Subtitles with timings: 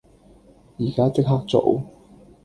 [0.77, 1.83] 依家即刻做